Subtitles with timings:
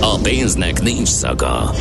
[0.00, 1.74] A pénznek nincs szaga.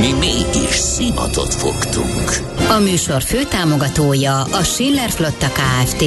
[0.00, 2.30] Mi mégis szimatot fogtunk.
[2.68, 6.04] A műsor főtámogatója a Schiller Flotta KFT.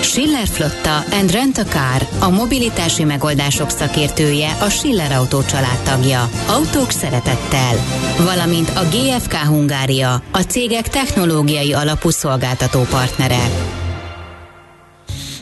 [0.00, 6.28] Schiller Flotta and Rent a Car, a mobilitási megoldások szakértője, a Schiller Autó családtagja.
[6.48, 7.74] Autók szeretettel.
[8.18, 13.48] Valamint a GFK Hungária, a cégek technológiai alapú szolgáltató partnere.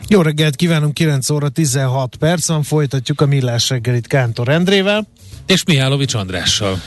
[0.09, 5.07] Jó reggelt kívánunk, 9 óra 16 perc van, folytatjuk a millás reggelit Kántor Endrével.
[5.47, 6.81] És Mihálovics Andrással.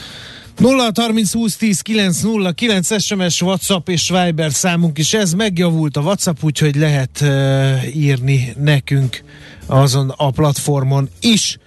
[0.57, 5.13] 0 30 20 10 9 0 9 SMS, WhatsApp és Viber számunk is.
[5.13, 9.23] Ez megjavult a WhatsApp, úgyhogy lehet uh, írni nekünk
[9.65, 11.57] azon a platformon is.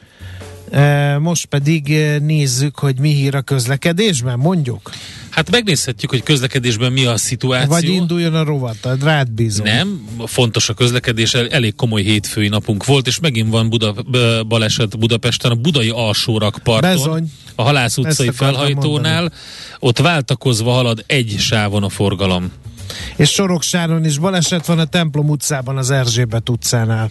[0.73, 4.91] Uh, most pedig uh, nézzük, hogy mi hír a közlekedésben, mondjuk.
[5.35, 7.69] Hát megnézhetjük, hogy közlekedésben mi a szituáció.
[7.69, 9.67] Vagy induljon a rovat, rád bízom.
[9.67, 13.95] Nem, fontos a közlekedés, elég komoly hétfői napunk volt, és megint van Buda,
[14.49, 17.33] baleset Budapesten, a Budai alsórakparton, Bezony.
[17.55, 19.33] a Halász utcai felhajtónál,
[19.79, 22.53] ott váltakozva halad egy sávon a forgalom.
[23.17, 27.11] És Soroksáron is baleset van a Templom utcában, az Erzsébet utcánál.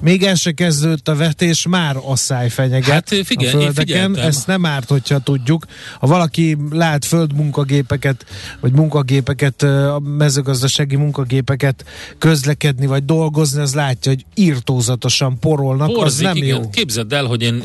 [0.00, 4.16] még el se kezdődött a vetés, már asszály fenyeget hát, figyelj, a földeken.
[4.16, 5.66] Ezt nem árt, hogyha tudjuk.
[6.00, 8.26] Ha valaki lát földmunkagépeket,
[8.60, 11.84] vagy munkagépeket, a mezőgazdasági munkagépeket
[12.18, 16.48] közlekedni, vagy dolgozni, az látja, hogy írtózatosan porolnak, Porzik, az nem igen.
[16.48, 16.70] jó.
[16.70, 17.62] Képzeld el, hogy én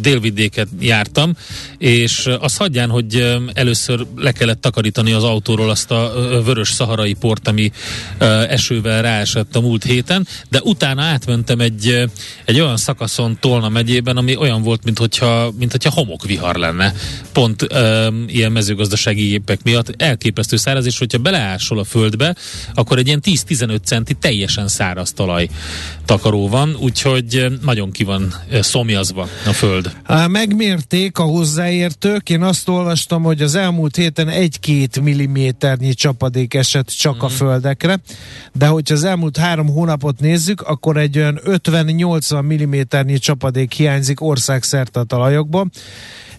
[0.00, 1.32] délvidéket jártam,
[1.78, 6.12] és azt hagyján, hogy először le kellett takarítani az autóról azt a
[6.44, 7.72] vörös szaharai port, ami
[8.48, 11.65] esővel ráesett a múlt héten, de utána átmentem egy,
[12.44, 16.94] egy olyan szakaszon Tolna megyében, ami olyan volt, mint hogyha, mint hogyha homokvihar lenne.
[17.32, 22.36] Pont um, ilyen mezőgazdasági gépek miatt elképesztő száraz, és hogyha beleásol a földbe,
[22.74, 25.48] akkor egy ilyen 10-15 centi teljesen száraz talaj
[26.04, 29.96] takaró van, úgyhogy nagyon ki van szomjazva a föld.
[30.28, 37.16] Megmérték a hozzáértők, én azt olvastam, hogy az elmúlt héten egy-két milliméternyi csapadék esett csak
[37.16, 37.20] mm.
[37.20, 37.34] a mhm.
[37.34, 38.00] földekre,
[38.52, 45.00] de hogyha az elmúlt három hónapot nézzük, akkor egy olyan 50-80 mm csapadék hiányzik országszerte
[45.00, 45.70] a talajokban.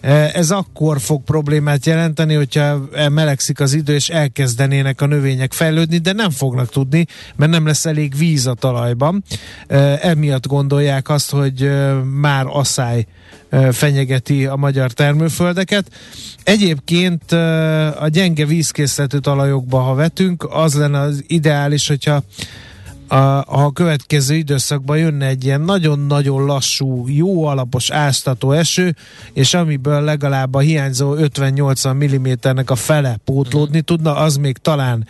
[0.00, 5.98] E, ez akkor fog problémát jelenteni, hogyha melegszik az idő, és elkezdenének a növények fejlődni,
[5.98, 7.06] de nem fognak tudni,
[7.36, 9.24] mert nem lesz elég víz a talajban.
[9.66, 13.06] E, emiatt gondolják azt, hogy e, már asszály
[13.72, 15.90] fenyegeti a magyar termőföldeket.
[16.42, 17.32] Egyébként
[17.98, 22.22] a gyenge vízkészletű talajokba, ha vetünk, az lenne az ideális, hogyha
[23.08, 28.96] a, következő időszakban jönne egy ilyen nagyon-nagyon lassú, jó alapos áztató eső,
[29.32, 35.06] és amiből legalább a hiányzó 50-80 mm-nek a fele pótlódni tudna, az még talán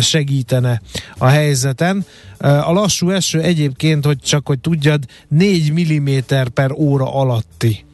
[0.00, 0.80] segítene
[1.18, 2.04] a helyzeten.
[2.38, 6.18] A lassú eső egyébként, hogy csak hogy tudjad, 4 mm
[6.54, 7.84] per óra alatti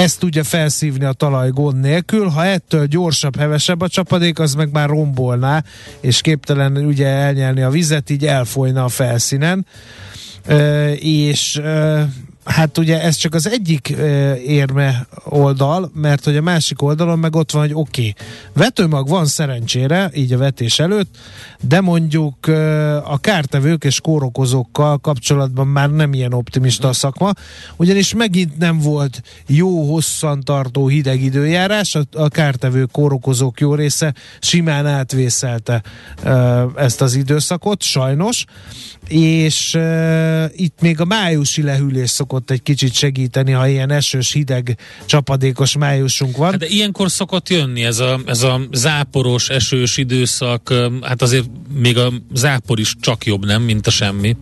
[0.00, 4.72] ezt tudja felszívni a talaj gond nélkül, ha ettől gyorsabb, hevesebb a csapadék, az meg
[4.72, 5.64] már rombolná,
[6.00, 9.66] és képtelen ugye elnyelni a vizet, így elfolyna a felszínen.
[10.48, 12.02] Uh, és uh,
[12.44, 13.88] Hát ugye ez csak az egyik
[14.46, 18.14] érme oldal, mert hogy a másik oldalon meg ott van, hogy oké, okay,
[18.52, 21.16] vetőmag van szerencsére, így a vetés előtt,
[21.60, 22.46] de mondjuk
[23.04, 27.32] a kártevők és kórokozókkal kapcsolatban már nem ilyen optimista a szakma,
[27.76, 34.86] ugyanis megint nem volt jó, hosszantartó hideg időjárás, a, a kártevő kórokozók jó része simán
[34.86, 35.82] átvészelte
[36.76, 38.44] ezt az időszakot, sajnos,
[39.08, 39.78] és
[40.52, 46.36] itt még a májusi lehűlés szokott egy kicsit segíteni, ha ilyen esős, hideg, csapadékos májusunk
[46.36, 46.50] van.
[46.50, 51.98] Hát de ilyenkor szokott jönni ez a, ez a záporos, esős időszak, hát azért még
[51.98, 54.36] a zápor is csak jobb, nem, mint a semmi.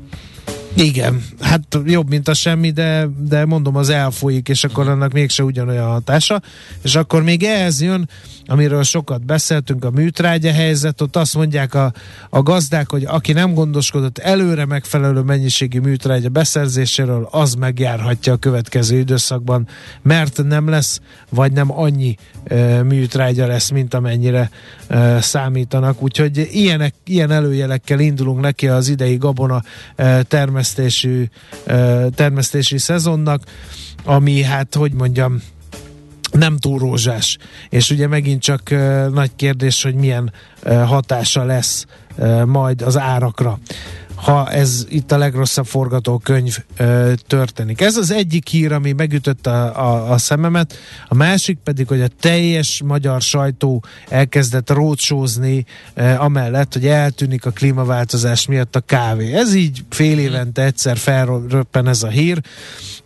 [0.83, 5.43] Igen, hát jobb, mint a semmi, de, de mondom, az elfolyik, és akkor annak mégse
[5.45, 6.43] ugyanolyan hatása.
[6.83, 8.09] És akkor még ehhez jön,
[8.47, 11.93] amiről sokat beszéltünk, a műtrágya helyzet, ott azt mondják a,
[12.31, 18.99] a gazdák, hogy aki nem gondoskodott előre megfelelő mennyiségű műtrágya beszerzéséről, az megjárhatja a következő
[18.99, 19.69] időszakban,
[20.03, 24.51] mert nem lesz, vagy nem annyi e, műtrágya lesz, mint amennyire
[24.87, 26.03] e, számítanak.
[26.03, 29.63] Úgyhogy ilyenek, ilyen előjelekkel indulunk neki az idei gabona
[29.97, 33.43] e, termesztési, e, termesztési szezonnak,
[34.05, 35.43] ami hát, hogy mondjam,
[36.33, 37.39] nem túl rózsás.
[37.69, 38.71] És ugye megint csak
[39.13, 40.33] nagy kérdés, hogy milyen
[40.65, 41.87] hatása lesz
[42.47, 43.59] majd az árakra
[44.23, 47.81] ha ez itt a legrosszabb forgatókönyv ö, történik.
[47.81, 50.75] Ez az egyik hír, ami megütötte a, a, a szememet,
[51.09, 57.51] a másik pedig, hogy a teljes magyar sajtó elkezdett rócsózni ö, amellett, hogy eltűnik a
[57.51, 59.35] klímaváltozás miatt a kávé.
[59.35, 62.41] Ez így fél évente egyszer felröppen ez a hír,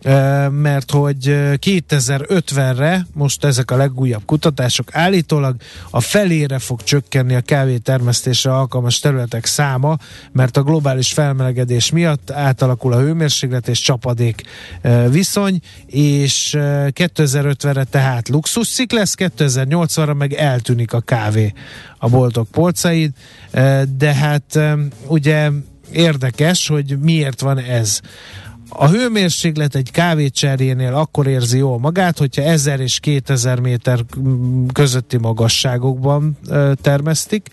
[0.01, 1.17] ö, mert hogy
[1.57, 5.55] 2050-re, most ezek a legújabb kutatások, állítólag
[5.89, 9.97] a felére fog csökkenni a kávé termesztésre alkalmas területek száma,
[10.31, 14.41] mert a globális globális felmelegedés miatt átalakul a hőmérséklet és csapadék
[15.09, 21.53] viszony, és 2050-re tehát luxusszik lesz, 2080-ra meg eltűnik a kávé
[21.97, 23.11] a boltok polcaid,
[23.97, 24.59] de hát
[25.07, 25.49] ugye
[25.91, 27.99] érdekes, hogy miért van ez.
[28.75, 33.99] A hőmérséklet egy kávécserjénél akkor érzi jól magát, hogyha 1000 és 2000 méter
[34.73, 36.37] közötti magasságokban
[36.81, 37.49] termesztik,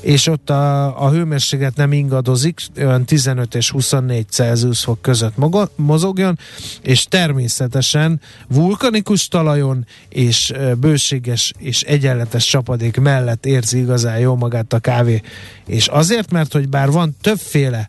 [0.00, 5.34] és ott a, a hőmérséklet nem ingadozik, olyan 15 és 24 Celsius fok között
[5.76, 6.38] mozogjon,
[6.82, 14.78] és természetesen vulkanikus talajon és bőséges és egyenletes csapadék mellett érzi igazán jól magát a
[14.78, 15.20] kávé.
[15.66, 17.88] És azért, mert hogy bár van többféle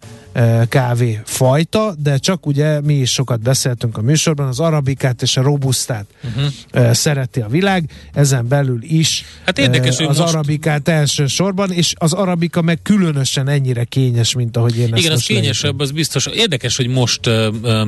[0.70, 5.42] kávé fajta, de csak ugye mi is sokat beszéltünk a műsorban, az arabikát és a
[5.42, 6.92] robusztát uh-huh.
[6.92, 10.34] szereti a világ, ezen belül is hát érdekes, az most...
[10.34, 15.80] arabikát elsősorban, és az arabika meg különösen ennyire kényes, mint ahogy én Igen, az kényesebb,
[15.80, 16.26] az biztos.
[16.26, 17.30] Érdekes, hogy most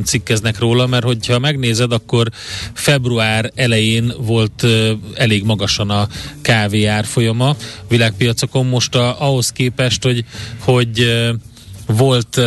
[0.04, 2.28] cikkeznek róla, mert hogyha megnézed, akkor
[2.74, 6.08] február elején volt uh, elég magasan a
[6.42, 7.56] kávé árfolyama
[7.88, 10.26] világpiacokon, most a, ahhoz képest, hogy,
[10.60, 11.30] hogy uh,
[11.96, 12.40] volt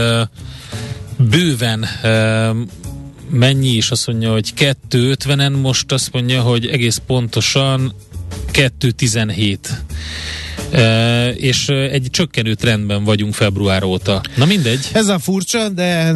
[1.17, 2.57] bőven uh,
[3.31, 7.95] mennyi is azt mondja, hogy 250-en, most azt mondja, hogy egész pontosan
[8.51, 9.85] 217
[11.37, 14.21] és egy csökkenő trendben vagyunk február óta.
[14.37, 14.91] Na mindegy.
[14.93, 16.15] Ez a furcsa, de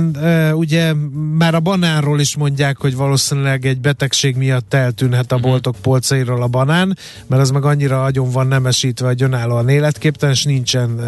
[0.54, 0.92] ugye
[1.38, 5.50] már a banánról is mondják, hogy valószínűleg egy betegség miatt eltűnhet a uh-huh.
[5.50, 10.44] boltok polcairól a banán, mert az meg annyira agyon van nemesítve, hogy önállóan életképtelen, és
[10.44, 11.00] nincsen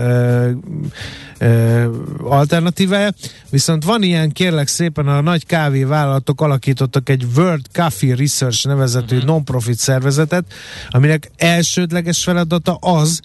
[2.22, 3.10] alternatívája.
[3.50, 9.30] Viszont van ilyen, kérlek szépen, a nagy kávévállalatok alakítottak egy World Coffee Research nevezetű uh-huh.
[9.30, 10.44] non-profit szervezetet,
[10.90, 13.19] aminek elsődleges feladata az,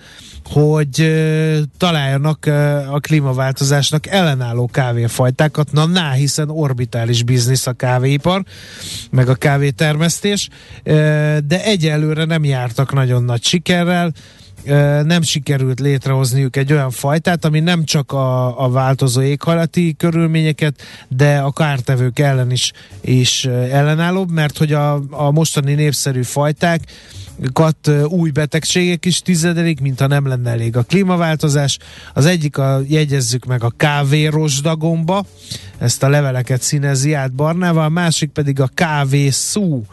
[0.46, 1.14] hogy
[1.78, 2.46] találjanak
[2.92, 5.72] a klímaváltozásnak ellenálló kávéfajtákat.
[5.72, 8.44] Na, ná, hiszen orbitális biznisz a kávéipar,
[9.12, 10.50] meg a kávétermesztés,
[10.84, 14.14] de egyelőre nem jártak nagyon nagy sikerrel
[15.04, 21.38] nem sikerült létrehozniuk egy olyan fajtát, ami nem csak a, a változó éghajlati körülményeket, de
[21.38, 22.72] a kártevők ellen is,
[23.02, 26.82] is ellenállóbb, mert hogy a, a mostani népszerű fajták
[27.54, 31.78] kat új betegségek is tizedelik, mintha nem lenne elég a klímaváltozás.
[32.14, 35.26] Az egyik a, jegyezzük meg a kávérosdagomba,
[35.78, 39.86] ezt a leveleket színezi át barnával, a másik pedig a kávészú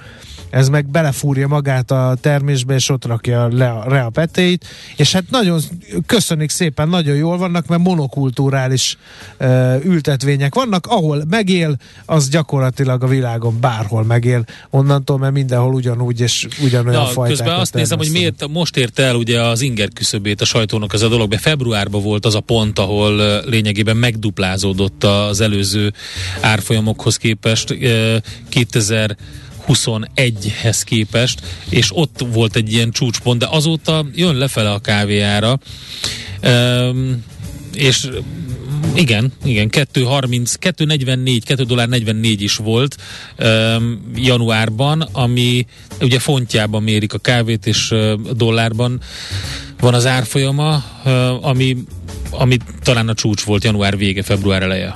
[0.52, 4.66] ez meg belefúrja magát a termésbe, és ott rakja le a, le a petéit,
[4.96, 5.60] és hát nagyon
[6.06, 8.98] köszönik szépen, nagyon jól vannak, mert monokulturális
[9.40, 16.20] uh, ültetvények vannak, ahol megél, az gyakorlatilag a világon bárhol megél, onnantól, mert mindenhol ugyanúgy
[16.20, 20.40] és ugyanolyan fajtákat Közben azt nézem, hogy miért most ért el ugye az inger küszöbét
[20.40, 25.40] a sajtónak ez a dolog, mert februárban volt az a pont, ahol lényegében megduplázódott az
[25.40, 25.92] előző
[26.40, 27.76] árfolyamokhoz képest
[28.48, 29.16] 2000
[29.68, 35.58] 21-hez képest, és ott volt egy ilyen csúcspont, de azóta jön lefele a kávéára,
[36.44, 37.24] um,
[37.74, 38.08] és
[38.94, 42.96] igen, igen, 2.30, 2.44, 2 dollár 44 is volt
[43.38, 45.66] um, januárban, ami
[46.00, 49.00] ugye fontjában mérik a kávét, és uh, dollárban
[49.80, 51.76] van az árfolyama, uh, ami,
[52.30, 54.94] ami talán a csúcs volt január vége, február eleje.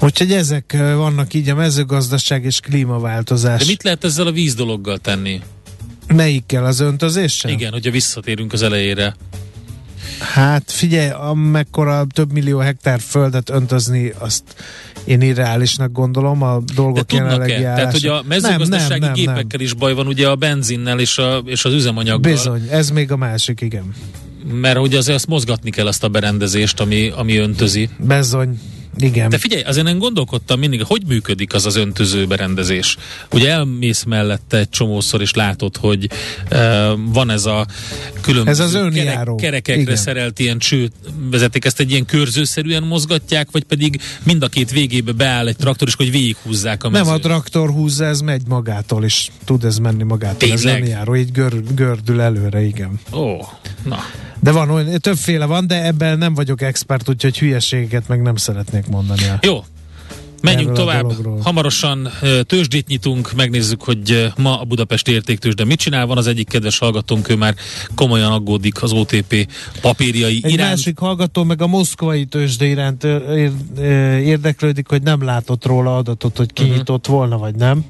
[0.00, 3.60] Úgyhogy ezek vannak így a mezőgazdaság és klímaváltozás.
[3.60, 5.40] De mit lehet ezzel a víz dologgal tenni?
[6.06, 6.64] Melyikkel?
[6.64, 7.50] Az öntözéssel?
[7.50, 9.16] Igen, hogyha visszatérünk az elejére.
[10.18, 14.42] Hát figyelj, amekkora több millió hektár földet öntözni, azt
[15.04, 17.74] én irreálisnak gondolom a dolgok jelenlegi tudnak-e?
[17.74, 19.60] Tehát, hogy a mezőgazdasági nem, nem, nem, gépekkel nem.
[19.60, 22.32] is baj van ugye a benzinnel és, a, és az üzemanyaggal.
[22.32, 23.94] Bizony, ez még a másik, igen.
[24.52, 27.88] Mert ugye azért azt mozgatni kell azt a berendezést, ami, ami öntözi.
[27.98, 28.58] Bizony.
[28.98, 29.28] Igen.
[29.28, 32.96] De figyelj, azért én gondolkodtam mindig, hogy működik az az öntöző berendezés.
[33.32, 36.10] Ugye elmész mellette egy csomószor, és látod, hogy
[36.50, 36.58] uh,
[37.12, 37.66] van ez a
[38.20, 39.34] különböző ez az önjáró.
[39.34, 39.96] Kerek, kerekekre Igen.
[39.96, 40.90] szerelt ilyen cső
[41.30, 45.88] vezeték, ezt egy ilyen körzőszerűen mozgatják, vagy pedig mind a két végébe beáll egy traktor,
[45.88, 47.06] és hogy végighúzzák a mezőt.
[47.06, 50.38] Nem a traktor húzza, ez megy magától, és tud ez menni magától.
[50.38, 50.74] Tényleg?
[50.74, 53.00] Ez önjáró, így gör, gördül előre, igen.
[53.12, 53.36] Ó,
[53.84, 53.98] na.
[54.40, 58.86] De van olyan, többféle van, de ebben nem vagyok expert, úgyhogy hülyeségeket meg nem szeretnék
[58.86, 59.22] mondani.
[59.40, 59.64] Jó,
[60.42, 61.12] Menjünk tovább.
[61.42, 62.08] Hamarosan
[62.42, 66.06] tőzsdét nyitunk, megnézzük, hogy ma a Budapesti értéktőzsde mit csinál.
[66.06, 67.54] Van az egyik kedves hallgatónk, ő már
[67.94, 69.48] komolyan aggódik az OTP
[69.80, 70.70] papírjai Egy iránt.
[70.70, 73.06] másik hallgató meg a moszkvai tőzsde iránt
[74.24, 77.16] érdeklődik, hogy nem látott róla adatot, hogy kinyitott uh-huh.
[77.16, 77.84] volna, vagy nem.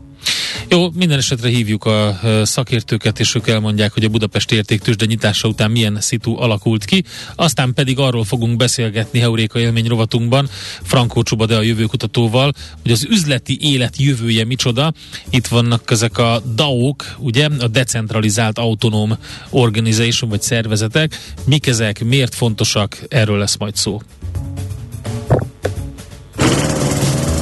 [0.71, 5.71] Jó, minden esetre hívjuk a szakértőket, és ők elmondják, hogy a Budapesti értéktősde nyitása után
[5.71, 7.05] milyen szitu alakult ki.
[7.35, 10.49] Aztán pedig arról fogunk beszélgetni Heuréka élmény rovatunkban
[10.83, 14.93] Frankó Csuba, de a jövőkutatóval, hogy az üzleti élet jövője micsoda.
[15.31, 19.19] Itt vannak ezek a DAO-k, ugye, a decentralizált autonóm
[19.51, 21.19] organization vagy szervezetek.
[21.45, 24.01] Mik ezek, miért fontosak, erről lesz majd szó.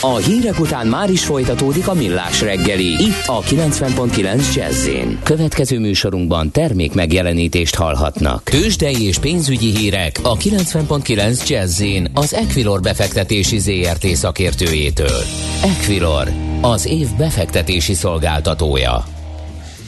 [0.00, 2.84] A hírek után már is folytatódik a millás reggeli.
[2.84, 4.88] Itt a 90.9 jazz
[5.22, 8.42] Következő műsorunkban termék megjelenítést hallhatnak.
[8.42, 11.82] Tőzsdei és pénzügyi hírek a 90.9 jazz
[12.14, 15.22] az Equilor befektetési ZRT szakértőjétől.
[15.62, 16.28] Equilor,
[16.60, 19.04] az év befektetési szolgáltatója.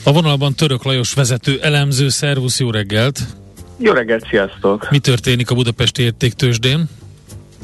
[0.05, 3.21] A vonalban Török Lajos vezető elemző, szervusz, jó reggelt!
[3.77, 4.91] Jó reggelt, sziasztok!
[4.91, 6.89] Mi történik a Budapesti értéktősdén?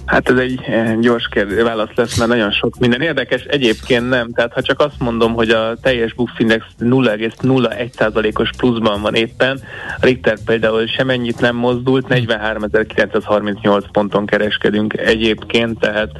[0.07, 3.43] Hát ez egy eh, gyors kérdés, válasz lesz, mert nagyon sok minden érdekes.
[3.43, 4.33] Egyébként nem.
[4.33, 9.61] Tehát ha csak azt mondom, hogy a teljes Bux Index 0,01%-os pluszban van éppen,
[10.01, 16.11] a Richter például semennyit nem mozdult, 43.938 ponton kereskedünk egyébként, tehát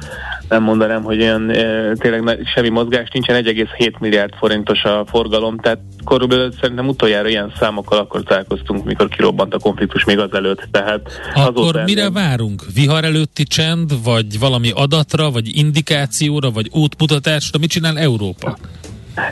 [0.49, 5.79] nem mondanám, hogy olyan e, tényleg semmi mozgás nincsen, 1,7 milliárd forintos a forgalom, tehát
[6.05, 10.67] körülbelül szerintem utoljára ilyen számokkal akkor találkoztunk, mikor kirobbant a konfliktus még azelőtt.
[10.71, 12.13] Tehát akkor mire nem...
[12.13, 12.63] várunk?
[12.73, 17.59] Vihar előtti csend, vagy valami adatra, vagy indikációra, vagy útmutatásra?
[17.59, 18.57] Mit csinál Európa?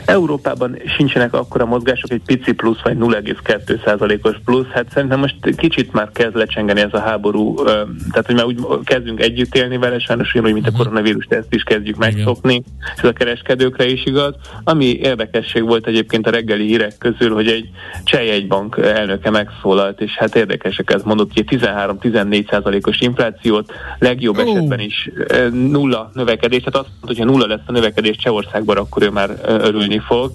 [0.04, 4.66] Európában sincsenek akkora mozgások, egy pici plusz vagy 0,2%-os plusz.
[4.66, 9.20] Hát szerintem most kicsit már kezd lecsengeni ez a háború, tehát hogy már úgy kezdünk
[9.20, 10.78] együtt élni vele, sajnos úgy, mint a mhm.
[10.78, 12.62] koronavírus, ezt is kezdjük megszokni,
[12.96, 14.34] ez a kereskedőkre is igaz.
[14.64, 17.68] Ami érdekesség volt egyébként a reggeli hírek közül, hogy egy
[18.04, 24.42] cseh bank elnöke megszólalt, és hát érdekeseket mondott, hogy 13-14%-os inflációt, legjobb oh.
[24.42, 25.10] esetben is
[25.50, 29.30] nulla növekedés, tehát azt mondta, hogy ha nulla lesz a növekedés Csehországban, akkor ő már
[29.76, 30.32] örülni fog.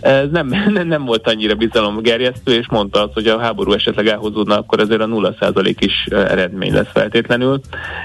[0.00, 4.58] Ez nem, nem, nem volt annyira bizalomgerjesztő, és mondta azt, hogy a háború esetleg elhozódna,
[4.58, 7.60] akkor ezért a 0% is eredmény lesz feltétlenül.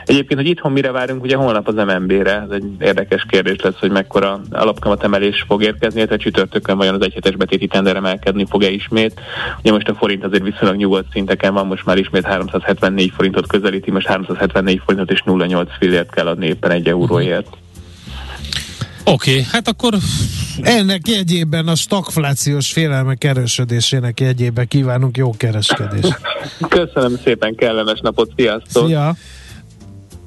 [0.06, 3.92] Egyébként, hogy itthon mire várunk, ugye holnap az MNB-re, ez egy érdekes kérdés lesz, hogy
[3.92, 9.22] mekkora alapkamatemelés fog érkezni, illetve csütörtökön vajon az egyhetes betéti tender emelkedni fog-e ismét.
[9.60, 13.92] Ugye most a forint azért viszonylag nyugodt szinteken van, most már ismét 374 forintot közelíti,
[13.92, 17.63] most 374 forintot és 0,8 fillért kell adni éppen egy euróért.
[19.06, 19.98] Oké, okay, hát akkor...
[20.62, 26.20] Ennek jegyében a stagflációs félelmek erősödésének jegyében kívánunk jó kereskedést.
[26.70, 28.88] Köszönöm szépen, kellemes napot, sziasztok!
[28.88, 29.16] Szia!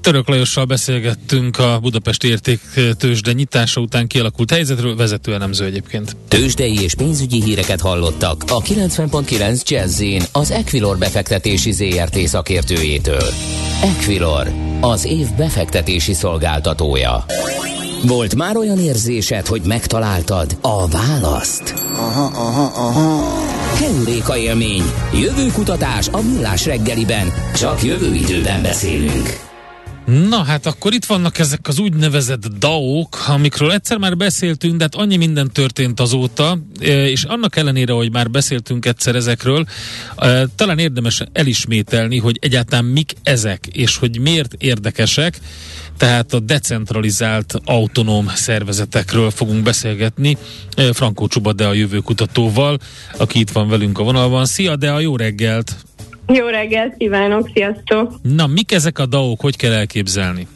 [0.01, 6.17] Török Lajossal beszélgettünk a Budapesti értéktősde nyitása után kialakult helyzetről, vezető elemző egyébként.
[6.29, 10.03] Tőzsdei és pénzügyi híreket hallottak a 90.9 jazz
[10.33, 13.29] az Equilor befektetési ZRT szakértőjétől.
[13.83, 17.25] Equilor, az év befektetési szolgáltatója.
[18.03, 21.75] Volt már olyan érzésed, hogy megtaláltad a választ?
[21.93, 23.25] Aha, aha, aha.
[23.75, 24.83] Heuréka élmény.
[25.15, 27.33] Jövőkutatás a millás reggeliben.
[27.55, 29.45] Csak jövő időben beszélünk.
[30.07, 34.95] Na hát akkor itt vannak ezek az úgynevezett DAO-k, amikről egyszer már beszéltünk, de hát
[34.95, 39.67] annyi minden történt azóta, e, és annak ellenére, hogy már beszéltünk egyszer ezekről,
[40.17, 45.39] e, talán érdemes elismételni, hogy egyáltalán mik ezek, és hogy miért érdekesek,
[45.97, 50.37] tehát a decentralizált autonóm szervezetekről fogunk beszélgetni
[50.77, 52.79] e, Frankó Csuba, de a jövőkutatóval,
[53.17, 54.45] aki itt van velünk a vonalban.
[54.45, 55.77] Szia, de a jó reggelt!
[56.29, 58.13] Jó reggelt kívánok, sziasztok!
[58.23, 60.47] Na, mik ezek a DAO-k, hogy kell elképzelni?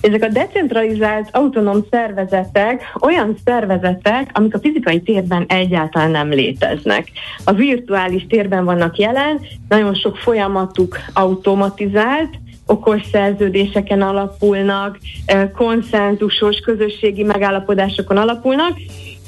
[0.00, 7.10] Ezek a decentralizált autonóm szervezetek olyan szervezetek, amik a fizikai térben egyáltalán nem léteznek.
[7.44, 12.30] A virtuális térben vannak jelen, nagyon sok folyamatuk automatizált,
[12.66, 18.78] okos szerződéseken alapulnak, eh, konszenzusos közösségi megállapodásokon alapulnak,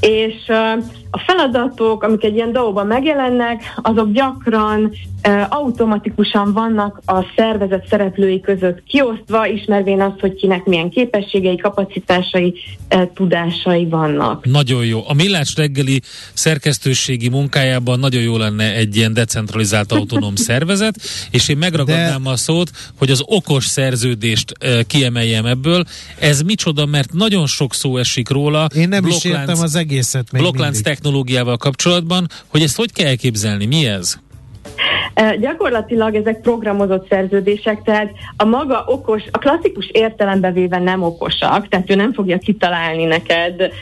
[0.01, 0.35] és
[1.19, 4.93] a feladatok, amik egy ilyen dolgban megjelennek, azok gyakran
[5.49, 12.55] automatikusan vannak a szervezet szereplői között kiosztva, ismervén azt, hogy kinek milyen képességei, kapacitásai,
[13.15, 14.45] tudásai vannak.
[14.45, 15.03] Nagyon jó.
[15.09, 16.01] A Millás reggeli
[16.33, 20.95] szerkesztőségi munkájában nagyon jó lenne egy ilyen decentralizált autonóm szervezet,
[21.31, 22.31] és én megragadnám De...
[22.31, 24.53] a szót, hogy az okos szerződést
[24.87, 25.85] kiemeljem ebből.
[26.19, 28.69] Ez micsoda, mert nagyon sok szó esik róla.
[28.75, 33.07] Én nem Blokklánc, is értem az egészet még Blokklánc technológiával kapcsolatban, hogy ezt hogy kell
[33.07, 34.15] elképzelni, mi ez?
[35.41, 41.91] Gyakorlatilag ezek programozott szerződések, tehát a maga okos, a klasszikus értelembe véve nem okosak, tehát
[41.91, 43.73] ő nem fogja kitalálni neked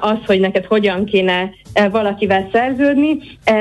[0.00, 1.50] az, hogy neked hogyan kéne
[1.90, 3.18] valakivel szerződni.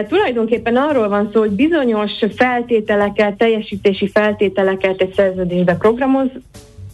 [0.08, 6.30] Tulajdonképpen arról van szó, hogy bizonyos feltételeket, teljesítési feltételeket egy szerződésbe programoz,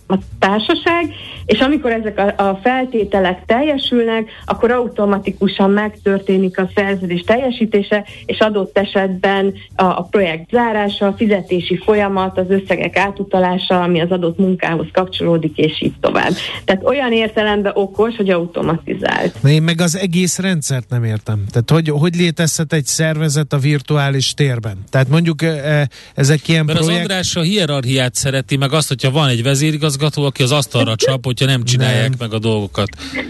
[0.07, 1.13] a társaság,
[1.45, 8.77] és amikor ezek a, a feltételek teljesülnek, akkor automatikusan megtörténik a szerződés teljesítése, és adott
[8.77, 14.87] esetben a, a projekt zárása, a fizetési folyamat, az összegek átutalása, ami az adott munkához
[14.91, 16.31] kapcsolódik, és így tovább.
[16.65, 19.35] Tehát olyan értelemben okos, hogy automatizált.
[19.41, 21.43] Na én meg az egész rendszert nem értem.
[21.51, 24.77] Tehát hogy, hogy létezhet egy szervezet a virtuális térben?
[24.89, 26.95] Tehát mondjuk e, e ezek ilyen Mert projekt...
[26.95, 30.95] az András a hierarchiát szereti, meg azt, hogyha van egy vezérigaz igazgató, aki az asztalra
[30.95, 32.17] csap, hogyha nem csinálják nem.
[32.19, 32.87] meg a dolgokat.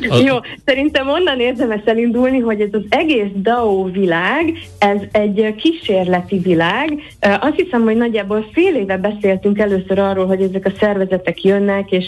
[0.10, 0.16] A...
[0.16, 7.02] Jó, szerintem onnan érdemes elindulni, hogy ez az egész DAO világ, ez egy kísérleti világ.
[7.20, 12.06] Azt hiszem, hogy nagyjából fél éve beszéltünk először arról, hogy ezek a szervezetek jönnek, és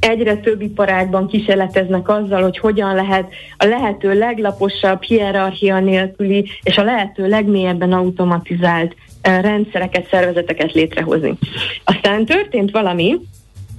[0.00, 6.84] egyre több iparágban kísérleteznek azzal, hogy hogyan lehet a lehető leglaposabb, hierarchia nélküli és a
[6.84, 11.38] lehető legmélyebben automatizált rendszereket, szervezeteket létrehozni.
[11.84, 13.20] Aztán történt valami,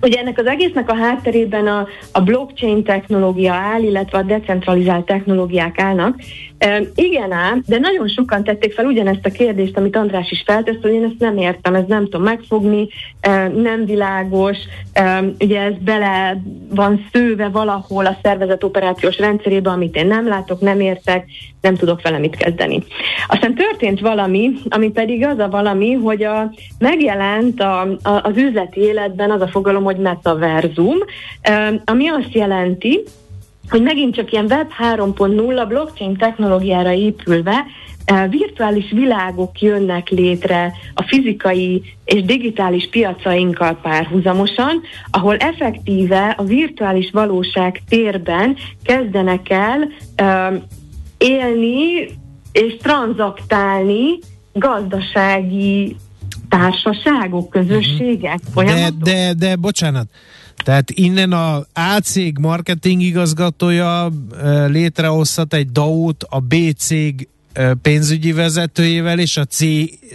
[0.02, 5.80] Ugye ennek az egésznek a hátterében a, a blockchain technológia áll, illetve a decentralizált technológiák
[5.80, 6.16] állnak.
[6.58, 10.82] E, igen ám, de nagyon sokan tették fel ugyanezt a kérdést, amit András is feltesz,
[10.82, 12.88] hogy én ezt nem értem, ez nem tudom megfogni,
[13.20, 14.58] e, nem világos,
[14.94, 20.62] e, ugye ez bele van szőve valahol a szervezet operációs rendszerébe, amit én nem látok,
[20.62, 21.26] nem értek,
[21.62, 22.84] nem tudok vele mit kezdeni.
[23.28, 28.80] Aztán történt valami, ami pedig az a valami, hogy a, megjelent a, a, az üzleti
[28.80, 30.98] életben az a fogalom, hogy metaverzum,
[31.86, 33.04] ami azt jelenti,
[33.70, 37.66] hogy megint csak ilyen Web 3.0 blockchain technológiára épülve
[38.30, 47.82] virtuális világok jönnek létre a fizikai és digitális piacainkkal párhuzamosan, ahol effektíve a virtuális valóság
[47.90, 49.88] térben kezdenek el
[51.18, 52.08] élni
[52.52, 54.20] és tranzaktálni
[54.54, 55.96] gazdasági
[56.50, 60.08] társaságok, közösségek, De, de, de bocsánat,
[60.64, 64.12] tehát innen a A cég marketing igazgatója
[64.68, 67.28] létrehozhat egy DAO-t a B cég
[67.82, 69.64] pénzügyi vezetőjével és a C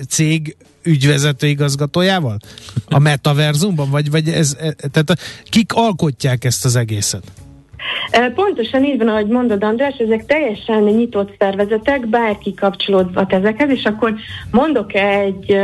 [0.09, 2.39] cég ügyvezető igazgatójával?
[2.87, 3.91] A metaverzumban?
[3.91, 7.33] Vagy, vagy ez, e, tehát kik alkotják ezt az egészet?
[8.35, 14.15] Pontosan így van, ahogy mondod András, ezek teljesen nyitott szervezetek, bárki kapcsolódhat ezekhez, és akkor
[14.51, 15.57] mondok egy,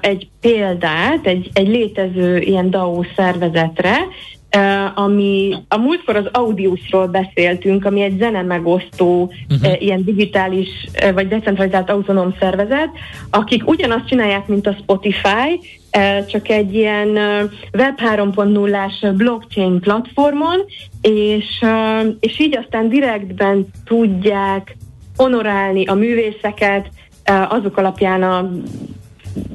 [0.00, 3.96] egy példát, egy, egy létező ilyen DAO szervezetre,
[4.94, 9.82] ami a múltkor az Audiusról beszéltünk, ami egy zene megosztó, uh-huh.
[9.82, 10.68] ilyen digitális
[11.14, 12.90] vagy decentralizált autonóm szervezet,
[13.30, 15.60] akik ugyanazt csinálják, mint a Spotify,
[16.28, 17.08] csak egy ilyen
[17.72, 20.60] Web 3.0-ás blockchain platformon,
[21.00, 21.64] és,
[22.20, 24.76] és így aztán direktben tudják
[25.16, 26.88] honorálni a művészeket
[27.48, 28.50] azok alapján a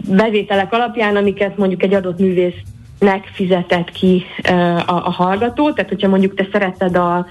[0.09, 2.62] bevételek alapján, amiket mondjuk egy adott művész
[3.33, 4.23] fizetett ki
[4.85, 7.27] a, a hallgató, tehát hogyha mondjuk te szereted a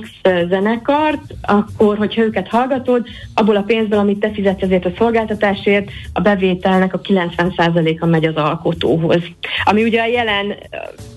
[0.00, 0.08] X
[0.48, 6.20] zenekart, akkor, hogyha őket hallgatod, abból a pénzből, amit te fizetsz ezért a szolgáltatásért, a
[6.20, 9.22] bevételnek a 90%-a megy az alkotóhoz.
[9.64, 10.54] Ami ugye a jelen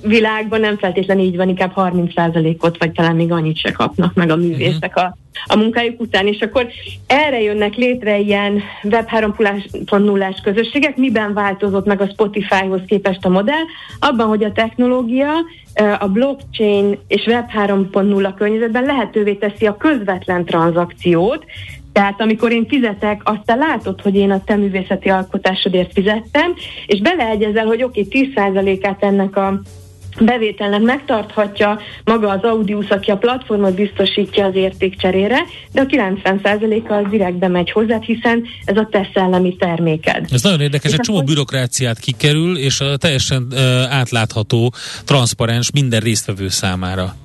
[0.01, 4.35] világban nem feltétlenül így van, inkább 30%-ot, vagy talán még annyit se kapnak meg a
[4.35, 6.67] művészek a, a munkájuk után, és akkor
[7.07, 13.63] erre jönnek létre ilyen Web 3.0-ás közösségek, miben változott meg a Spotify-hoz képest a modell,
[13.99, 15.31] abban, hogy a technológia
[15.99, 21.45] a blockchain és Web 3.0 környezetben lehetővé teszi a közvetlen tranzakciót,
[21.93, 26.53] tehát amikor én fizetek, azt te látod, hogy én a te művészeti alkotásodért fizettem,
[26.85, 29.61] és beleegyezel, hogy oké, okay, 10%-át ennek a
[30.19, 35.37] bevételnek megtarthatja maga az Audius, aki a platformot biztosítja az értékcserére,
[35.71, 40.25] de a 90%-a az direktbe megy hozzá, hiszen ez a te szellemi terméked.
[40.31, 44.73] Ez nagyon érdekes, egy csomó bürokráciát kikerül, és teljesen uh, átlátható,
[45.05, 47.15] transzparens minden résztvevő számára.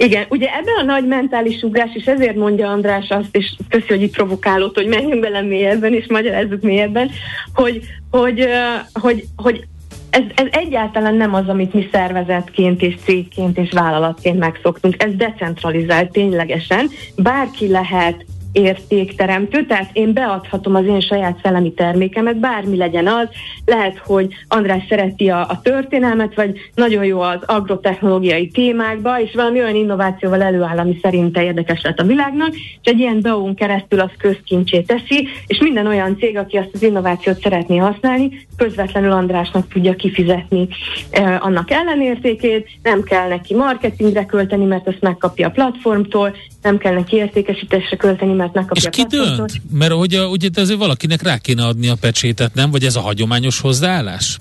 [0.00, 4.02] Igen, ugye ebben a nagy mentális ugrás, és ezért mondja András azt, és köszi, hogy
[4.02, 7.10] itt provokálott, hogy menjünk bele mélyebben, és magyarázzuk mélyebben,
[7.54, 8.48] hogy, hogy,
[8.92, 9.66] hogy, hogy
[10.10, 15.02] ez, ez egyáltalán nem az, amit mi szervezetként és cégként és vállalatként megszoktunk.
[15.02, 16.88] Ez decentralizált ténylegesen.
[17.16, 23.28] Bárki lehet értékteremtő, tehát én beadhatom az én saját szellemi termékemet, bármi legyen az,
[23.64, 29.60] lehet, hogy András szereti a, a történelmet, vagy nagyon jó az agrotechnológiai témákba, és valami
[29.60, 34.10] olyan innovációval előáll, ami szerinte érdekes lett a világnak, és egy ilyen DAO-n keresztül az
[34.18, 39.94] közkincsé teszi, és minden olyan cég, aki azt az innovációt szeretné használni, közvetlenül Andrásnak tudja
[39.94, 40.68] kifizetni
[41.10, 46.94] eh, annak ellenértékét, nem kell neki marketingre költeni, mert ezt megkapja a platformtól, nem kell
[46.94, 49.62] neki értékesítésre költeni, mert megkapja És ki dönt?
[49.70, 52.70] Mert ugye, ugye azért valakinek rá kéne adni a pecsétet, nem?
[52.70, 54.38] Vagy ez a hagyományos hozzáállás?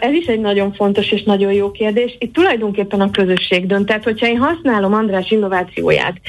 [0.00, 2.16] Ez is egy nagyon fontos és nagyon jó kérdés.
[2.18, 3.86] Itt tulajdonképpen a közösség dönt.
[3.86, 6.20] Tehát, hogyha én használom András innovációját,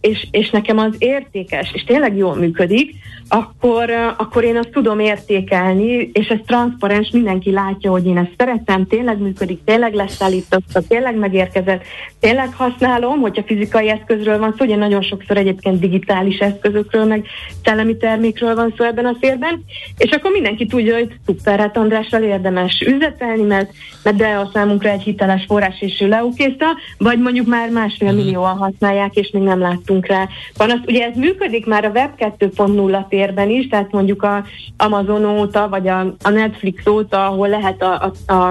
[0.00, 2.94] és, és nekem az értékes, és tényleg jól működik,
[3.28, 8.86] akkor, akkor én azt tudom értékelni, és ez transzparens, mindenki látja, hogy én ezt szeretem,
[8.86, 11.82] tényleg működik, tényleg leszállította, tényleg megérkezett,
[12.20, 17.26] tényleg használom, hogyha fizikai eszközről van szó, ugye nagyon sokszor egyébként digitális eszközökről, meg
[17.64, 19.64] szellemi termékről van szó ebben a férben,
[19.98, 23.70] és akkor mindenki tudja, hogy szuper, hát Andrással érdemes üzletelni, mert,
[24.02, 26.66] mert de a számunkra egy hiteles forrás, és ő leukészta,
[26.98, 28.16] vagy mondjuk már másfél mhm.
[28.16, 30.86] millióan használják, és még nem láttunk rá panaszt.
[30.86, 34.44] Ugye ez működik már a Web 2.0 térben is, tehát mondjuk a
[34.76, 38.48] Amazon óta, vagy a, a Netflix óta, ahol lehet a, a, a,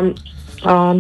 [0.70, 0.96] a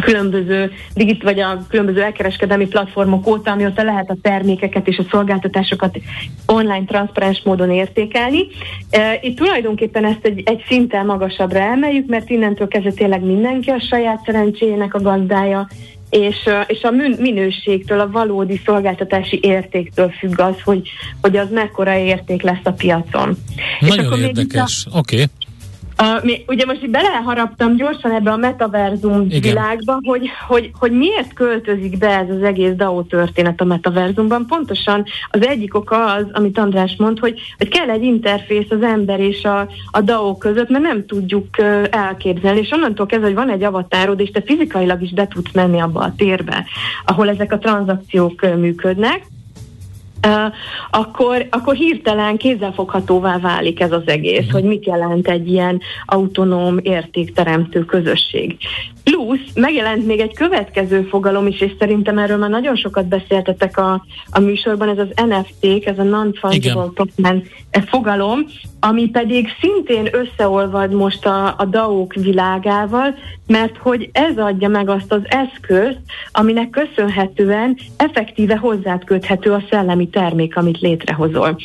[0.00, 5.98] különböző digit, vagy a különböző elkereskedelmi platformok óta, amióta lehet a termékeket és a szolgáltatásokat
[6.46, 8.46] online, transzparens módon értékelni.
[9.20, 14.22] Itt tulajdonképpen ezt egy, egy szinten magasabbra emeljük, mert innentől kezdve tényleg mindenki a saját
[14.24, 15.68] szerencséjének a gazdája,
[16.10, 16.36] és,
[16.66, 20.88] és a minőségtől, a valódi szolgáltatási értéktől függ az, hogy,
[21.20, 23.36] hogy az mekkora érték lesz a piacon.
[23.80, 25.14] Nagyon és akkor érdekes, oké.
[25.14, 25.26] Okay.
[26.00, 29.40] Uh, mi, ugye most itt beleharaptam gyorsan ebbe a metaverzum Igen.
[29.40, 34.46] világba, hogy, hogy, hogy miért költözik be ez az egész DAO történet a metaverzumban.
[34.46, 39.20] Pontosan az egyik oka az, amit András mond, hogy, hogy kell egy interfész az ember
[39.20, 42.60] és a, a DAO között, mert nem tudjuk uh, elképzelni.
[42.60, 46.00] És onnantól kezdve, hogy van egy avatárod, és te fizikailag is be tudsz menni abba
[46.00, 46.64] a térbe,
[47.04, 49.22] ahol ezek a tranzakciók uh, működnek,
[50.90, 57.84] akkor, akkor hirtelen kézzelfoghatóvá válik ez az egész, hogy mit jelent egy ilyen autonóm értékteremtő
[57.84, 58.56] közösség.
[59.04, 64.04] Plusz megjelent még egy következő fogalom is, és szerintem erről már nagyon sokat beszéltetek a,
[64.30, 67.44] a műsorban, ez az NFT, ez a Non-Fungible Token
[67.86, 68.46] fogalom,
[68.80, 73.14] ami pedig szintén összeolvad most a, a DAO-k világával,
[73.46, 76.00] mert hogy ez adja meg azt az eszközt,
[76.32, 81.56] aminek köszönhetően effektíve hozzád köthető a szellemi termék, amit létrehozol.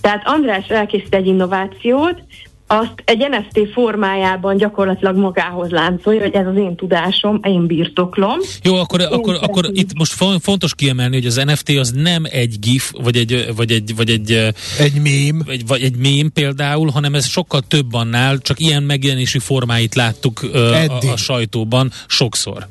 [0.00, 2.22] Tehát András elkészít egy innovációt,
[2.66, 8.38] azt egy NFT formájában gyakorlatilag magához láncolja, hogy ez az én tudásom, én birtoklom.
[8.62, 12.58] Jó, akkor, én akkor, akkor itt most fontos kiemelni, hogy az NFT az nem egy
[12.58, 14.32] GIF, vagy egy, vagy egy, vagy egy,
[14.78, 15.42] egy mém.
[15.46, 20.42] Vagy, vagy egy mém például, hanem ez sokkal több annál, csak ilyen megjelenési formáit láttuk
[20.52, 22.66] a, a sajtóban sokszor.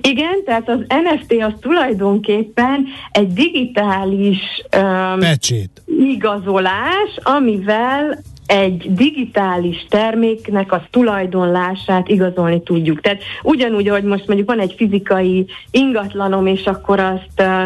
[0.00, 4.38] Igen, tehát az NFT az tulajdonképpen egy digitális
[4.76, 5.82] um, Pecsét.
[5.86, 13.00] igazolás, amivel egy digitális terméknek a tulajdonlását igazolni tudjuk.
[13.00, 17.62] Tehát ugyanúgy, hogy most mondjuk van egy fizikai ingatlanom, és akkor azt uh,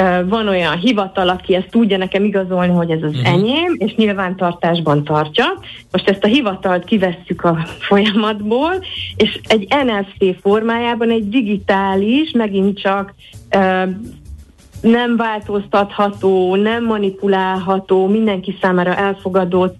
[0.00, 3.32] uh, van olyan hivatal, aki ezt tudja nekem igazolni, hogy ez az uh-huh.
[3.32, 5.44] enyém, és nyilvántartásban tartja.
[5.90, 8.84] Most ezt a hivatalt kivesszük a folyamatból,
[9.16, 13.14] és egy NFC formájában egy digitális, megint csak
[13.56, 13.88] uh,
[14.80, 19.76] nem változtatható, nem manipulálható, mindenki számára elfogadott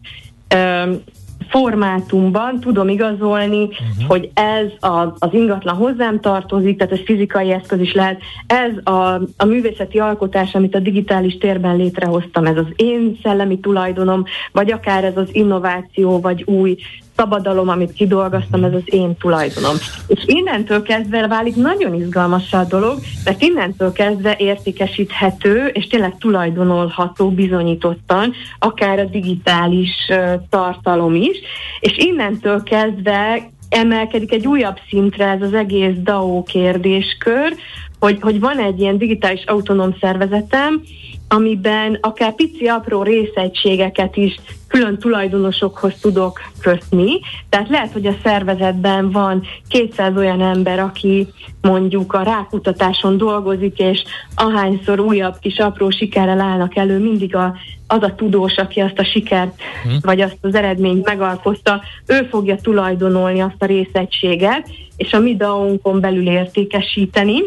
[1.48, 4.06] formátumban tudom igazolni, uh-huh.
[4.06, 9.20] hogy ez a, az ingatlan hozzám tartozik, tehát ez fizikai eszköz is lehet, ez a,
[9.36, 15.04] a művészeti alkotás, amit a digitális térben létrehoztam, ez az én szellemi tulajdonom, vagy akár
[15.04, 16.76] ez az innováció, vagy új
[17.16, 19.76] szabadalom, amit kidolgoztam, ez az én tulajdonom.
[20.06, 27.30] És innentől kezdve válik nagyon izgalmas a dolog, mert innentől kezdve értékesíthető, és tényleg tulajdonolható
[27.30, 31.38] bizonyítottan, akár a digitális uh, tartalom is,
[31.80, 37.54] és innentől kezdve emelkedik egy újabb szintre ez az egész DAO kérdéskör,
[38.00, 40.82] hogy, hogy van egy ilyen digitális autonóm szervezetem,
[41.28, 47.20] amiben akár pici apró részegységeket is külön tulajdonosokhoz tudok kötni.
[47.48, 51.28] Tehát lehet, hogy a szervezetben van 200 olyan ember, aki
[51.60, 54.02] mondjuk a rákutatáson dolgozik, és
[54.34, 57.54] ahányszor újabb kis apró sikerrel állnak elő, mindig a,
[57.86, 59.98] az a tudós, aki azt a sikert, hmm.
[60.00, 66.00] vagy azt az eredményt megalkozta, ő fogja tulajdonolni azt a részegységet, és a mi DAO-nkon
[66.00, 67.42] belül értékesíteni,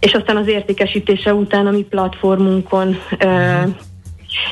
[0.00, 3.74] és aztán az értékesítése után a mi platformunkon uh,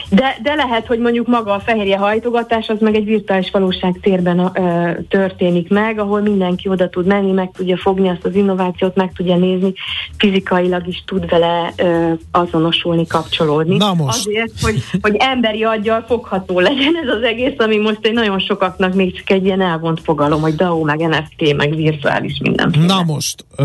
[0.08, 4.38] de, de lehet, hogy mondjuk maga a fehérje hajtogatás az meg egy virtuális valóság térben
[4.38, 9.12] ö, történik meg, ahol mindenki oda tud menni, meg tudja fogni azt az innovációt, meg
[9.16, 9.72] tudja nézni,
[10.16, 13.76] fizikailag is tud vele ö, azonosulni, kapcsolódni.
[13.76, 14.26] Na most.
[14.26, 18.94] Azért, hogy, hogy emberi aggyal fogható legyen ez az egész, ami most egy nagyon sokaknak
[18.94, 22.74] még csak egy ilyen elvont fogalom, hogy DAO, meg NFT, meg virtuális minden.
[22.86, 23.64] Na most, ö,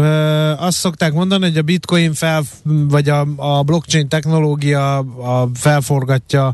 [0.60, 2.41] azt szokták mondani, hogy a bitcoin fel,
[2.89, 6.52] vagy a, a blockchain technológia a felforgatás felforgatja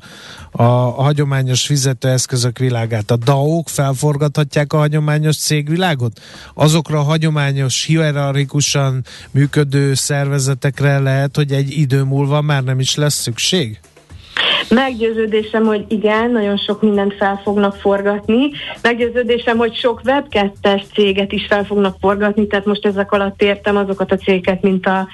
[0.52, 0.63] a,
[1.04, 3.12] hagyományos fizetőeszközök világát.
[3.12, 6.20] A DAO-k felforgathatják a hagyományos cégvilágot?
[6.54, 13.22] Azokra a hagyományos, hierarchikusan működő szervezetekre lehet, hogy egy idő múlva már nem is lesz
[13.22, 13.80] szükség?
[14.70, 18.52] Meggyőződésem, hogy igen, nagyon sok mindent fel fognak forgatni.
[18.82, 20.26] Meggyőződésem, hogy sok web
[20.94, 25.08] céget is fel fognak forgatni, tehát most ezek alatt értem azokat a cégeket, mint a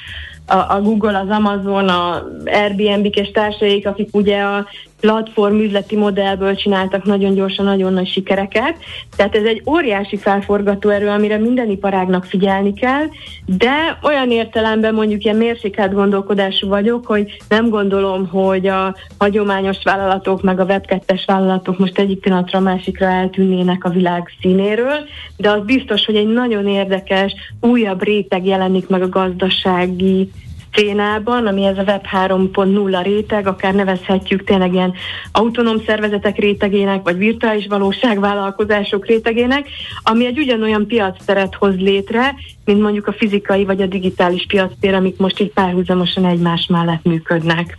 [0.58, 4.66] a, Google, az Amazon, a Airbnb és társaik, akik ugye a
[5.02, 8.76] platform üzleti modellből csináltak nagyon gyorsan, nagyon nagy sikereket.
[9.16, 13.06] Tehát ez egy óriási felforgató erő, amire minden iparágnak figyelni kell,
[13.46, 20.42] de olyan értelemben mondjuk ilyen mérsékelt gondolkodású vagyok, hogy nem gondolom, hogy a hagyományos vállalatok
[20.42, 20.86] meg a web
[21.26, 25.00] vállalatok most egyik pillanatra a másikra eltűnnének a világ színéről,
[25.38, 30.30] de az biztos, hogy egy nagyon érdekes, újabb réteg jelenik meg a gazdasági
[30.74, 34.94] szénában, ami ez a Web 3.0 réteg, akár nevezhetjük tényleg ilyen
[35.32, 39.68] autonóm szervezetek rétegének, vagy virtuális valóságvállalkozások rétegének,
[40.04, 45.18] ami egy ugyanolyan piacteret hoz létre, mint mondjuk a fizikai vagy a digitális piactér, amik
[45.18, 47.78] most így párhuzamosan egymás mellett működnek.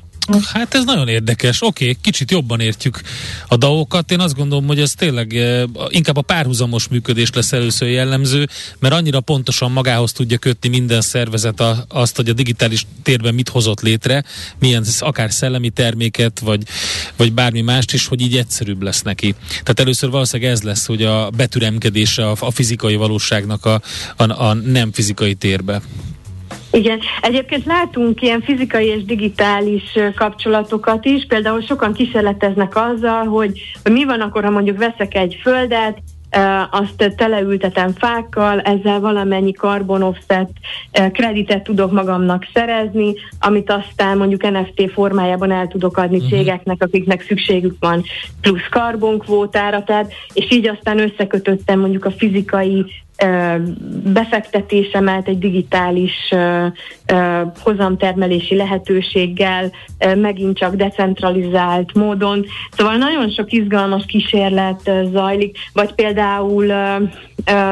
[0.52, 1.62] Hát ez nagyon érdekes.
[1.62, 3.00] Oké, okay, kicsit jobban értjük
[3.48, 4.10] a DAO-kat.
[4.10, 8.94] Én azt gondolom, hogy ez tényleg eh, inkább a párhuzamos működés lesz először jellemző, mert
[8.94, 13.80] annyira pontosan magához tudja kötni minden szervezet a, azt, hogy a digitális térben mit hozott
[13.80, 14.24] létre,
[14.58, 16.62] milyen akár szellemi terméket, vagy,
[17.16, 19.34] vagy bármi mást is, hogy így egyszerűbb lesz neki.
[19.48, 23.82] Tehát először valószínűleg ez lesz, hogy a betüremkedése a, a fizikai valóságnak a,
[24.16, 25.82] a, a nem fizikai térbe.
[26.72, 33.92] Igen, egyébként látunk ilyen fizikai és digitális kapcsolatokat is, például sokan kísérleteznek azzal, hogy, hogy
[33.92, 35.98] mi van akkor, ha mondjuk veszek egy földet,
[36.70, 40.50] azt teleültetem fákkal, ezzel valamennyi carbon offset
[41.12, 46.30] kreditet tudok magamnak szerezni, amit aztán mondjuk NFT formájában el tudok adni uh-huh.
[46.30, 48.02] cégeknek, akiknek szükségük van
[48.40, 52.84] plusz karbonkvótára, tehát, és így aztán összekötöttem mondjuk a fizikai
[54.04, 56.12] befektetésemet egy digitális
[57.62, 59.70] hozamtermelési lehetőséggel,
[60.16, 62.44] megint csak decentralizált módon.
[62.70, 66.66] Szóval nagyon sok izgalmas kísérlet zajlik, vagy például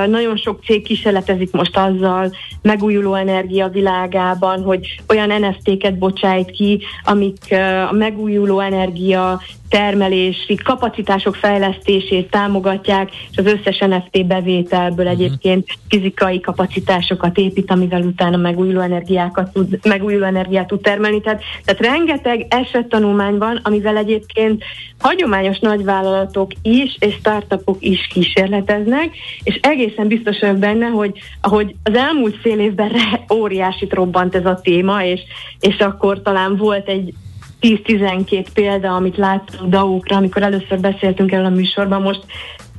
[0.06, 2.30] nagyon sok cég kísérletezik most azzal
[2.62, 7.54] megújuló energia világában, hogy olyan NFT-ket bocsájt ki, amik
[7.88, 15.20] a megújuló energia termelési kapacitások fejlesztését támogatják, és az összes NFT bevételből uh-huh.
[15.20, 21.20] egyébként fizikai kapacitásokat épít, amivel utána megújuló energiákat tud, megújuló energiát tud termelni.
[21.20, 24.64] Tehát, tehát rengeteg esettanulmány van, amivel egyébként
[24.98, 31.94] hagyományos nagyvállalatok is és startupok is kísérleteznek, és egészen biztos vagyok benne, hogy ahogy az
[31.94, 32.92] elmúlt fél évben
[33.34, 35.20] óriásit robbant ez a téma, és,
[35.60, 37.14] és akkor talán volt egy
[37.60, 42.24] 10-12 példa, amit láttunk DAO-kra, amikor először beszéltünk erről a műsorban, most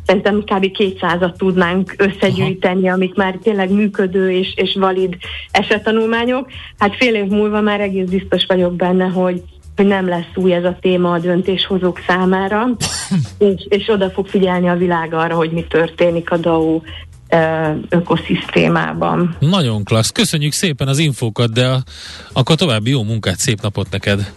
[0.05, 0.65] szerintem kb.
[0.77, 2.95] 200-at tudnánk összegyűjteni, Aha.
[2.95, 5.17] amik már tényleg működő és, és valid
[5.51, 6.49] esettanulmányok.
[6.77, 9.41] Hát fél év múlva már egész biztos vagyok benne, hogy
[9.75, 12.67] hogy nem lesz új ez a téma a döntéshozók számára,
[13.37, 16.81] és, és oda fog figyelni a világ arra, hogy mi történik a DAO
[17.89, 19.35] ökoszisztémában.
[19.39, 20.09] Nagyon klassz.
[20.09, 21.77] Köszönjük szépen az infókat, de
[22.33, 24.31] akkor további jó munkát, szép napot neked!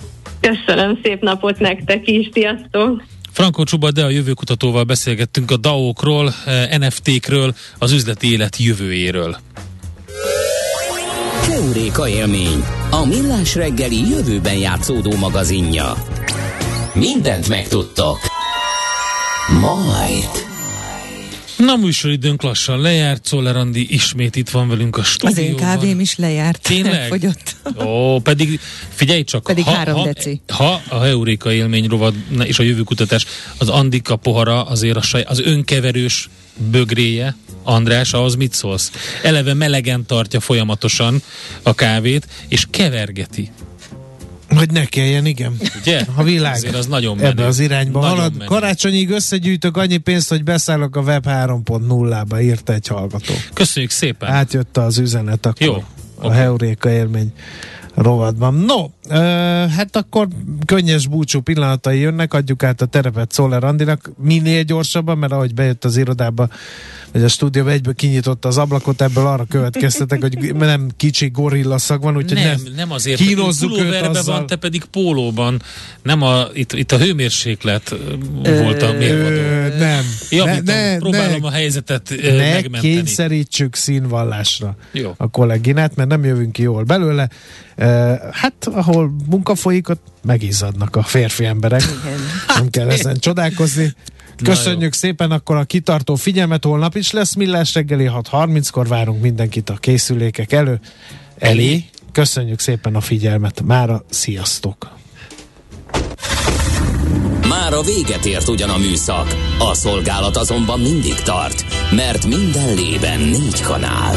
[0.51, 3.03] Köszönöm, szép napot nektek is, sziasztok!
[3.33, 6.35] Frankó Csuba, de a jövőkutatóval beszélgettünk a DAO-król,
[6.79, 9.37] NFT-kről, az üzleti élet jövőjéről.
[11.47, 15.95] Keuréka élmény, a millás reggeli jövőben játszódó magazinja.
[16.95, 18.19] Mindent megtudtok.
[19.61, 20.54] Majd.
[21.57, 25.45] Na, műsoridőnk lassan lejárt, Czoller Andi ismét itt van velünk a stúdióban.
[25.45, 26.63] Az én kávém is lejárt.
[26.63, 27.09] Tényleg?
[27.15, 27.57] Fogyott.
[27.85, 29.43] Ó, pedig figyelj csak.
[29.43, 30.41] Pedig ha, három ha, deci.
[30.49, 32.15] Ha a Heuréka élmény rovad
[32.45, 33.27] és a jövőkutatás,
[33.59, 36.29] az Andika pohara azért a saj, az önkeverős
[36.71, 38.91] bögréje, András, ahhoz mit szólsz?
[39.23, 41.23] Eleve melegen tartja folyamatosan
[41.63, 43.51] a kávét, és kevergeti.
[44.57, 45.57] Hogy ne kelljen, igen.
[45.81, 46.05] Ugye?
[46.15, 47.29] A világ Azért az nagyon menő.
[47.29, 48.33] ebbe az irányba Nagyon halad.
[48.37, 48.45] menő.
[48.45, 53.35] Karácsonyig összegyűjtök annyi pénzt, hogy beszállok a web 3.0-ba, írta egy hallgató.
[53.53, 54.29] Köszönjük szépen.
[54.31, 55.85] Átjött az üzenet akkor Jó,
[56.19, 56.37] a oké.
[56.37, 57.33] Heuréka élmény
[57.95, 58.55] rovatban.
[58.55, 59.15] No, ö,
[59.77, 60.29] hát akkor
[60.67, 65.85] könnyes búcsú pillanatai jönnek, adjuk át a terepet Szoller Andinak minél gyorsabban, mert ahogy bejött
[65.85, 66.49] az irodába,
[67.13, 72.03] vagy a stúdióba egyből kinyitotta az ablakot, ebből arra következtetek, hogy nem kicsi gorilla szag
[72.03, 74.37] van, úgyhogy nem, nem, nem azért, kínozzuk őt azzal.
[74.37, 75.63] van, te pedig pólóban.
[76.03, 77.95] Nem a, itt, itt a hőmérséklet
[78.43, 79.77] volt a mérvadó.
[79.79, 80.05] Nem.
[80.31, 82.95] Javítom, ne, próbálom ne, a helyzetet ne megmenteni.
[82.95, 85.15] kényszerítsük színvallásra Jó.
[85.17, 87.29] a kolléginát, mert nem jövünk ki jól belőle.
[88.31, 88.94] Hát, ahol
[89.27, 91.83] munka folyik, ott megizzadnak a férfi emberek.
[92.55, 93.95] Nem kell ezen csodálkozni.
[94.43, 99.75] Köszönjük szépen akkor a kitartó figyelmet, holnap is lesz Millás reggeli, 6.30-kor várunk mindenkit a
[99.75, 100.81] készülékek elő.
[101.39, 104.93] Elé, köszönjük szépen a figyelmet, mára sziasztok!
[107.49, 113.21] Már a véget ért ugyan a műszak, a szolgálat azonban mindig tart, mert minden lében
[113.21, 114.17] négy kanál.